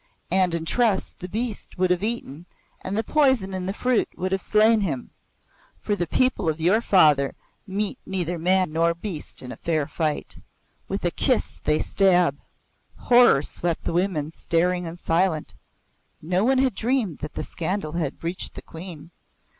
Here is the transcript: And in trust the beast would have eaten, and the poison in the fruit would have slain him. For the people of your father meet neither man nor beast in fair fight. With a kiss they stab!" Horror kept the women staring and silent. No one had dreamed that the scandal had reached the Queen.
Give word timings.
And 0.31 0.55
in 0.55 0.65
trust 0.65 1.19
the 1.19 1.29
beast 1.29 1.77
would 1.77 1.91
have 1.91 2.01
eaten, 2.03 2.47
and 2.81 2.97
the 2.97 3.03
poison 3.03 3.53
in 3.53 3.67
the 3.67 3.71
fruit 3.71 4.09
would 4.17 4.31
have 4.31 4.41
slain 4.41 4.81
him. 4.81 5.11
For 5.79 5.95
the 5.95 6.07
people 6.07 6.49
of 6.49 6.59
your 6.59 6.81
father 6.81 7.35
meet 7.67 7.99
neither 8.03 8.39
man 8.39 8.73
nor 8.73 8.95
beast 8.95 9.43
in 9.43 9.55
fair 9.57 9.85
fight. 9.85 10.39
With 10.87 11.05
a 11.05 11.11
kiss 11.11 11.59
they 11.63 11.77
stab!" 11.77 12.39
Horror 12.95 13.43
kept 13.43 13.83
the 13.83 13.93
women 13.93 14.31
staring 14.31 14.87
and 14.87 14.97
silent. 14.97 15.53
No 16.19 16.43
one 16.45 16.57
had 16.57 16.73
dreamed 16.73 17.19
that 17.19 17.35
the 17.35 17.43
scandal 17.43 17.91
had 17.91 18.23
reached 18.23 18.55
the 18.55 18.63
Queen. 18.63 19.11